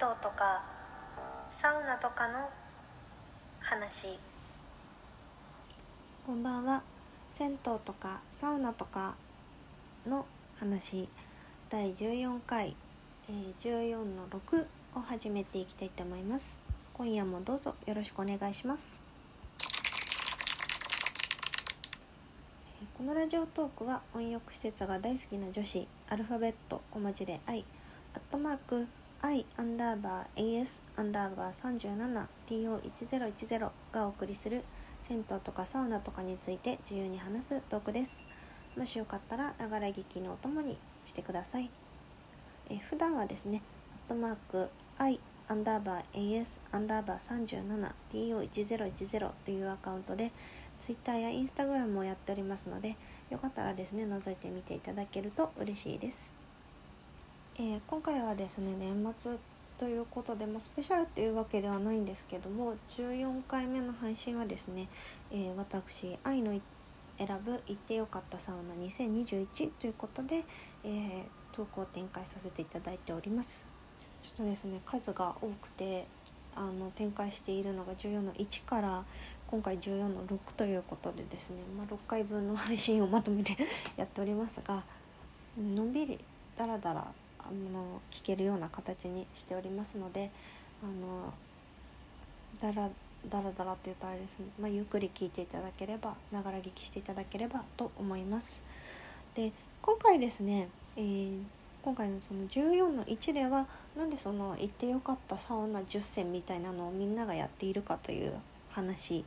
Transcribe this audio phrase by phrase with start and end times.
[0.00, 0.62] 湯とか
[1.48, 2.48] サウナとかの
[3.58, 4.16] 話。
[6.24, 6.82] こんばんは。
[7.32, 9.16] 銭湯とかサウナとか
[10.06, 10.24] の
[10.60, 11.08] 話。
[11.68, 12.76] 第14回、
[13.28, 16.60] えー、14の6を始めていきたいと思います。
[16.94, 19.02] 今夜もどうぞよろしくお願いします。
[22.96, 27.64] このラジオトークは温浴施設が大好きな女子アルファベット小文字で I
[28.14, 28.86] アットマーク
[29.20, 34.62] I アンダーバー AS アンダーバー 37TO1010 がお送りする
[35.02, 38.22] 銭湯とかサウナとかについて自由に話すトークです。
[38.76, 41.68] もしよかったらながら聞きのお供にしてください。
[42.70, 43.60] え普段はですね
[43.92, 50.30] アットマーク I アンダーバー AS アンダーバー 37TO1010 というアカウントで
[50.78, 52.94] Twitter や Instagram をやっておりますので
[53.30, 56.37] よかったらですね覗いてみていただけると嬉しいです。
[57.60, 59.36] えー今回はですね年末
[59.78, 64.88] ということで、まあ、スペシャルっていうわけではないんですけども14回目の配信はですね、
[65.32, 66.52] えー私愛の
[67.18, 70.44] 選ぶ行ってよかったサウナ2021ということで、
[70.84, 73.66] えー投稿を展開させていただいております。
[74.22, 76.06] ちょっとですね数が多くて
[76.54, 79.04] あの展開しているのが14の1から
[79.48, 83.56] 今回14の6ということでですね、まあ、6回分の配信をまとめて
[83.96, 84.84] やっておりますが
[85.56, 86.18] のんびり
[86.56, 87.12] だらだら
[87.48, 90.30] あの聞けるような形にしておりますので
[90.82, 91.32] あの
[92.60, 92.90] だら
[93.28, 98.62] だらだらって言うとあれですね、まあ、ゆっくり聞いていただければながら聞きしていただければと思います。
[99.34, 108.34] で今回ですね、えー今回のその14の1ではなんでその行ってよかったサウナ10選みたいなのをみんながやっているかという
[108.70, 109.24] 話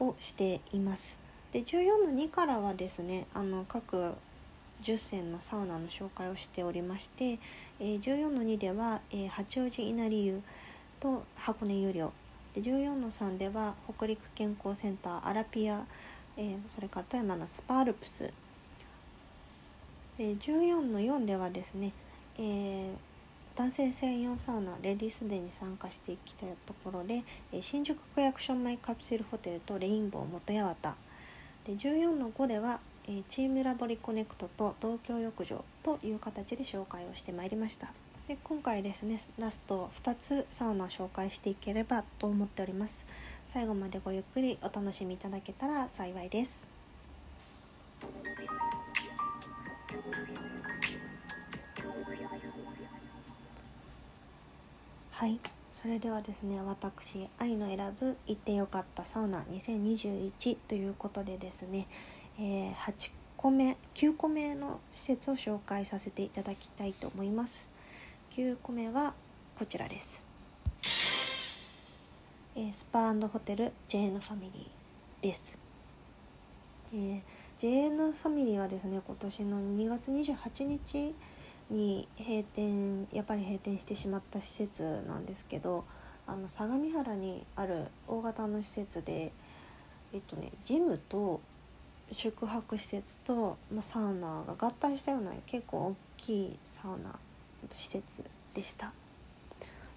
[0.00, 1.18] をしています。
[1.52, 4.14] で14の2からはですねあの各
[4.82, 7.38] 10選のサウナの紹介をしておりまして、
[7.80, 10.42] えー14の2では、えー八王子稲荷湯
[11.00, 12.12] と箱根湯量
[12.54, 15.84] で14の3では北陸健康センターアラピア、
[16.36, 18.32] えーそれから富山のスパールプス。
[20.18, 21.92] で14の4ではですね、
[22.38, 22.90] えー
[23.56, 30.94] 男性専用サウナレディースデーに参加してきたところで、えー新宿区役所前カプセルホテルとレインボー元八幡。
[31.64, 37.92] で14の5では、えーチームラボリコネクトと東京浴場という形で紹介をしてまいりました。
[38.26, 43.06] で今回ですねラスト2つサウナを紹介していければと思っております。
[43.46, 46.66] 最後までごゆっくりお楽しみいただけたら幸いです。
[55.12, 55.38] はい。
[55.70, 61.86] それではですね私愛の選ぶ行ってよかったサウナ2021ということでですね、
[62.38, 67.70] え8個目9個目の施設を紹介させていただきたいと思います。
[68.32, 69.14] 9個目は
[69.58, 70.22] こちらです、
[72.54, 75.58] えスパホテル JN ファミリーです、
[76.92, 77.22] えー
[77.58, 81.14] JN ファミリーはですね今年の2月28日
[81.70, 85.84] に閉店やっぱり閉店してしまった施設なんですけど
[86.26, 89.32] あの相模原にある大型の施設で
[90.12, 91.40] えっとねジムと
[92.12, 97.18] 宿泊施設と、まあ、サウナが合体したような結構大きいサウナ
[97.72, 98.24] 施設
[98.54, 98.92] でした。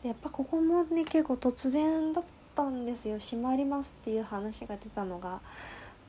[0.01, 2.23] でやっぱここもね結構突然だっ
[2.55, 3.19] たんですよ。
[3.19, 5.41] 閉まりますっていう話が出たのが。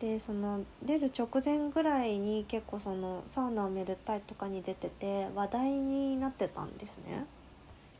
[0.01, 7.27] でその出る直前ぐらいに結構そのサウナをめでたいとかに出てて話題になってたんですね。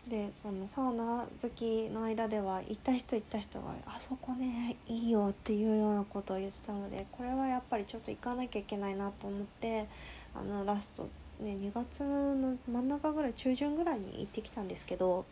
[0.09, 9.87] でそのサウナ好きの間では行った人行った人が「あそこねいいよ」っていうようなことを言ってたのでこれはやっぱりちょっと行かなきゃいけないなと思って
[10.35, 11.05] あのラスト
[11.39, 15.27] ね2月の真ん中ぐらい中旬ぐらいに行ってきたんですけど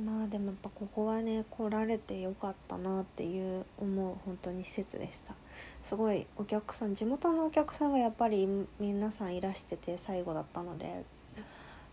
[0.00, 5.34] まあでもやっぱここはね来られてよかったなっていう思う本当に施設でした。
[5.82, 8.48] すごいお客さん地元のお客さんがやっぱり
[8.80, 11.04] 皆さんいらしてて最後だったので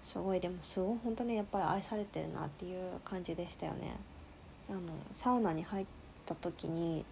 [0.01, 3.95] すごいでもすごい本当にやっぱり愛されてるなっていう感じでしたよね。
[4.69, 4.81] あの
[5.11, 5.85] サウナに入っ
[6.25, 7.03] た時に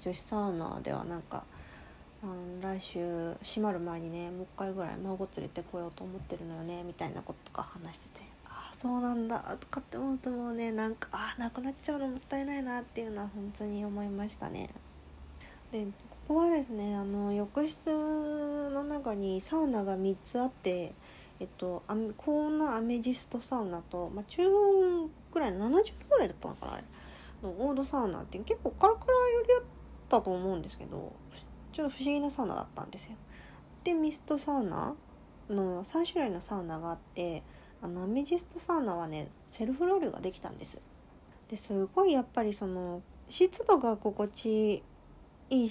[0.00, 1.44] 女子サウナではなんか
[2.22, 14.70] あの来週閉まる前にねもう一回ぐらい孫連れてこようと思ってるのよねみたいなこととか話しててああそうなんだとかって思うともうねなんかああなくなっちゃうのもったいないなっていうのは本当に思いましたね。
[15.70, 17.90] でここはですねあの浴室
[18.70, 20.94] の中にサウナが3つあって
[21.40, 26.84] えっとアメ高温のアメジストサウナと、まあ、中温ぐらいの70度ぐらいだったのかなあれ。
[27.42, 29.62] のオードサウナって結構カラカラ寄りだっ
[30.08, 31.12] たと思うんですけど
[31.72, 33.16] ちょっと不思議なサウナだったんですよ。
[33.84, 34.94] でミストサウナ
[35.50, 37.42] の3種類のサウナがあって
[37.82, 40.80] あのアメジストサウナはねセルフロウリュができたんです。
[41.48, 44.82] ですごいやっぱりその湿度が心地
[45.50, 45.68] いい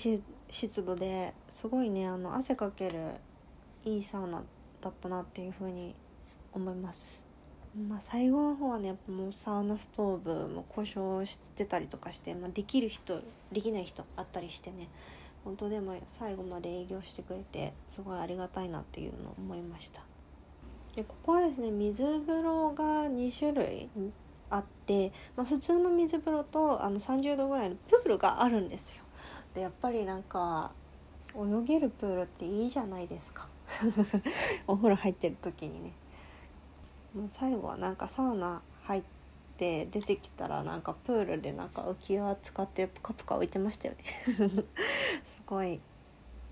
[0.50, 3.00] 湿度ですごいねあの汗かける
[3.84, 4.44] いいサウナ
[4.84, 5.96] だったなっていうふうに
[6.52, 7.26] 思います。
[7.88, 13.22] まあ最後の方はねやっぱもうサウナストーブも故障してたりとかして、まあ、できる人
[13.52, 14.90] できない人あったりしてね
[15.44, 20.04] 本当でも最後まで営業してくれてすごいありがたいなっていうのを思いました。
[20.96, 23.90] でここはですね水風呂が2種類
[24.52, 29.04] あって、まあ、普通の水風呂とあの30度ぐらいのプールがあるんですよ。
[29.56, 30.72] でやっぱりなんか
[31.36, 33.48] 泳げるプールっていいじゃないですか。
[34.68, 35.94] お風呂入ってる時にね。
[37.14, 39.04] もう最後はなんかサウナ入っ
[39.58, 44.64] て出てきたらなんかプールでなんか浮き輪使ってプカプカ浮いてましたよね。
[45.24, 45.80] すごい。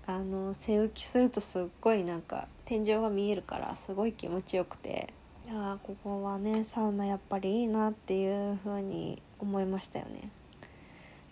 [0.04, 5.12] あの背浮きするとすっごいなんか天井が見えるからすごい気持ちよくて。
[5.48, 10.30] ああここはねサウナやっぱりいいなっていう風に思いましたよね。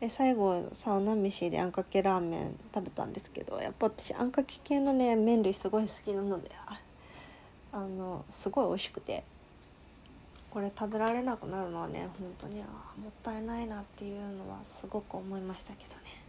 [0.00, 6.50] で最後サウナ飯であんかけラーメン食べたんですけどやっぱ私あんかけ系のね麺類すごい好きなので
[7.72, 9.22] あのすごい美味しくて
[10.50, 12.64] これ食べられなくなるのはね本当にあ
[13.00, 16.20] もったいないなっていうのはすごく思いましたけどね。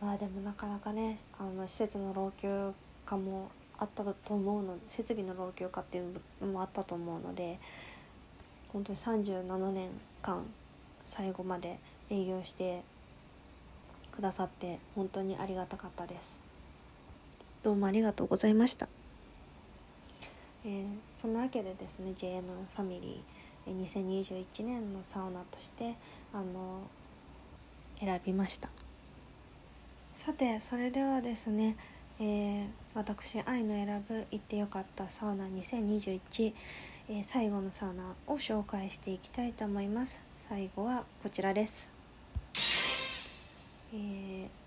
[0.00, 2.72] まあでもなかなかねあの施設の老朽
[3.04, 7.58] 化もあったと思うの設備の老朽化っていうのもあったと思うので
[8.72, 9.90] 本当に37年
[10.22, 10.44] 間
[11.04, 11.78] 最後まで
[12.10, 12.82] 営業して
[14.22, 16.40] ださって本当にありがたかったです。
[17.62, 18.88] どうもありがとうございました。
[20.64, 25.96] えー、そんなわけでですね JN ファミリー2021年のサウナとして
[26.32, 26.82] あの
[27.98, 28.70] 選びました。
[30.14, 31.76] さてそれではですね、
[32.20, 36.52] えー、私愛の選ぶ行ってよかったサウナ2021、
[37.08, 40.22] えー、最後のサウナを紹介していきたいと思います。
[40.36, 41.88] 最後はこちらです、
[43.92, 44.62] えー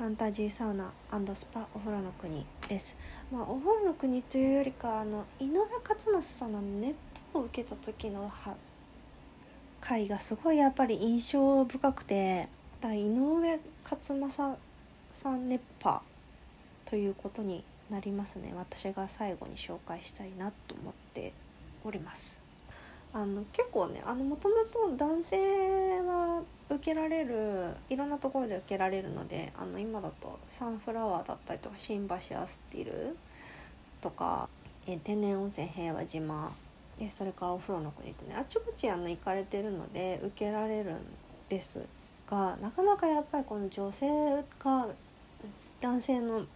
[0.00, 0.90] ファンタジーサウナ
[1.34, 2.96] スパお風呂の国です、
[3.30, 6.96] まあ、お風呂の国というよりかあの井上勝正さんの熱
[7.34, 8.32] 波を受けた時の
[9.82, 12.48] 回がすごいやっぱり印象深くて
[12.80, 14.56] だ井上勝正
[15.12, 16.00] さん熱波
[16.86, 18.54] ということになりますね。
[18.56, 21.34] 私が最後に紹介したいなと思って
[21.84, 22.39] おります。
[23.12, 25.36] あの結構ねもともと男性
[26.02, 33.16] は受けられるいろんなところで受けられるのであの今だとサンフラワーだったりとか新橋アスティル
[34.00, 34.48] とか
[34.86, 36.52] え天然温泉平和島
[36.98, 40.98] でそれからお風呂の国とねあちこちあの行かれてるので受けられるん
[41.48, 41.86] です
[42.30, 44.06] がなかなかやっぱりこの女性
[44.62, 44.86] が
[45.80, 46.46] 男性の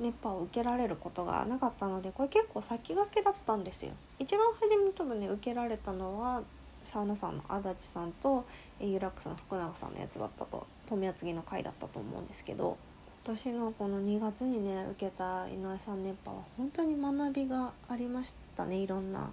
[0.00, 3.92] 熱波を受けられることがなかったのでこれ結構先駆けだったんですよ。
[4.18, 6.42] 一番初め多分ね受けられたのは
[6.82, 8.44] サウナさんの足立さんと
[8.80, 12.76] ユラックスの福永さんのやつだったと富厚木の回だったと思うんですけど
[13.26, 19.30] 今年のこの2月にね受けた井上さん熱波は本当に学びがありましたねいろんな。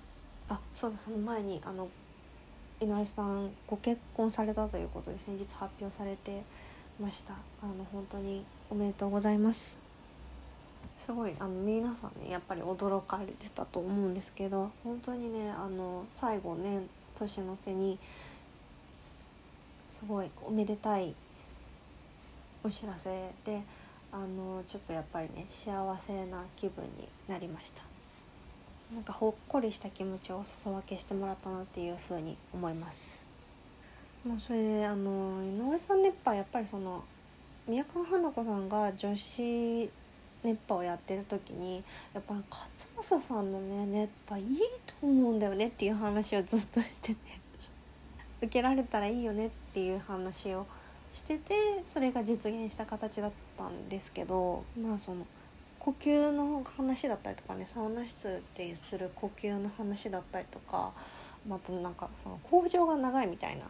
[0.48, 1.88] あそうだその前にあの
[2.82, 6.44] 井上さんご結婚されたということで先日発表されて
[7.00, 7.34] ました。
[7.64, 9.85] あの本当におめでとうございます。
[10.98, 16.82] すごいあの皆さんねやっぱり驚かれてたと思うんですけど本当にねあの最後ね
[17.16, 18.00] 年の瀬に
[19.90, 21.14] すごいおめでたい
[22.64, 23.62] お知らせで
[24.12, 27.84] あのちょっとやっぱりね幸せな気分になりました。
[28.94, 33.26] なんかほっこりした気持ちをお裾分けしてもらったなっていうふうに思います。
[34.26, 37.04] もうそれであの井上さん熱波やっぱりその
[37.68, 39.90] 宮川花子さんが女子
[40.46, 41.84] 熱波をやってる時に
[42.14, 42.70] やっぱ勝
[43.02, 47.20] 正さんのね熱波いいと思うんだよねっていう話をずっとしてて。
[48.42, 50.68] 受けられたらいいよねっていう話を
[51.14, 55.26] しててそれが実現した形だったんですけどまあその
[55.80, 60.92] 呼吸の話だったりとかねサウナ室でする呼吸の話だったりとか
[61.48, 63.64] またなんかその工場が長いみたいな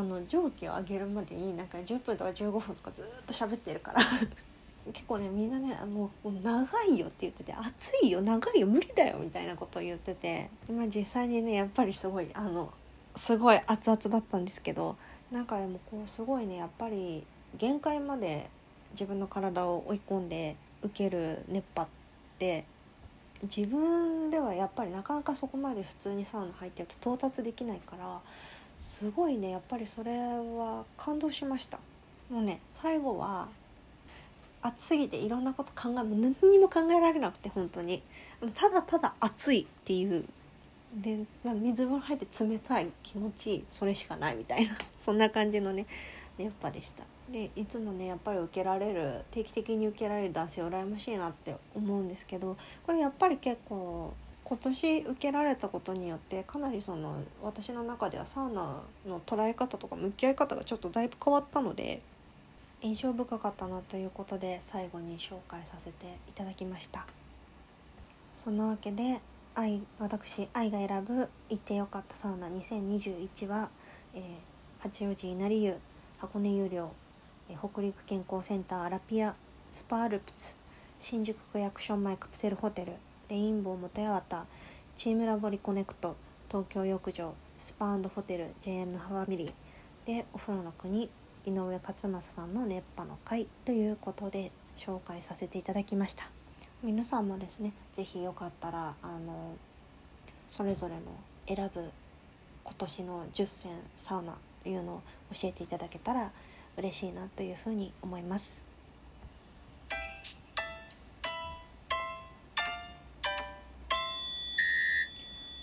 [0.00, 4.00] あの蒸気を上げるまでになんか10分とか15分とかずっと喋ってるから。
[4.92, 12.72] 結構ねみんなねもう長いよって言ってて暑いよ長いよ無理だよみたいなことを言ってて今実際にねやっぱりすごいあの
[13.16, 14.96] すごい熱々だったんですけど
[15.32, 17.24] なんかでもこうすごいねやっぱり
[17.56, 18.48] 限界まで
[18.92, 21.86] 自分の体を追い込んで受ける熱波っ
[22.38, 22.64] て
[23.42, 28.20] 自分ではやっぱりなかなかそこまで普通にサウナ入ってると到達できないから
[28.76, 31.78] すごいねやっぱりそれは感動しました。
[32.30, 33.48] もうね最後は
[34.66, 38.02] 暑すぎていろんなこと考えも何にも考えられなくて本当に。
[38.54, 40.24] ただただ暑いっていう。
[40.94, 44.76] で水風呂入って冷たい気持ちいいそれしかないみたいな。
[44.98, 45.86] そんな感じのね
[46.38, 47.04] 熱波でした。
[47.30, 62.00] でいつもねやっぱり受けられる定期的に受けられる男性羨ましいなって思うんですけどこれやっぱり結構今年受けられたことによってかなりその私の中ではサウナの捉え方とか向き合い方がちょっとだいぶ変わったので
[62.82, 67.06] 印象深かったなということで最後に紹介させていただきました。
[68.36, 69.20] そんなわけで
[69.54, 73.70] 愛私愛が選ぶ行ってよかったサウナ2021は、
[74.14, 74.22] えー、
[74.80, 75.78] 八王子稲荷湯
[76.18, 76.92] 箱根湯寮、
[77.48, 79.34] えー、北陸健康センターアラピア
[79.70, 80.54] スパアルプス
[81.00, 82.92] 新宿区役所前カプセルホテル
[83.30, 84.46] レインボー元八幡
[84.94, 86.16] チームラボリコネクト
[86.48, 91.08] 東京浴場スパホテル JM のファミリーでお風呂の国
[91.46, 96.28] 井上勝正さんの熱波の会ということで紹介させていただきました。
[96.82, 99.54] 皆さんもですね是非よかったらあの
[100.48, 101.00] それぞれの
[101.46, 101.92] 選ぶ
[102.64, 106.32] 今年の10選サウナというのを教えていただけたら
[106.76, 108.60] 嬉しいなというふうに思います。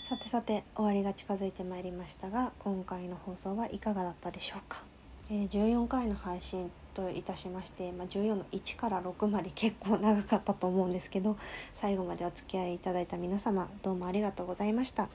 [0.03, 4.92] さてさて終わりが近づいてまいりましたが今回の放送はいかがだったでしょうか？
[5.29, 11.37] え、14回の配信といたしまして、まあ、14の1から6まで結構長かったと思うんですけど
[11.73, 15.09] 最後までお付き合いいただいた皆様どうもありがとうございました。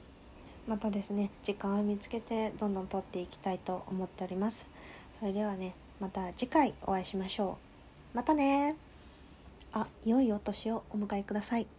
[0.66, 4.66] またですね時間を見つけてどんどん撮っていきたいと思っております。
[5.18, 7.58] それではねまた次回お会いしましょ
[8.14, 8.16] う。
[8.16, 8.76] またね
[9.72, 11.77] あ良いお年をお迎えください。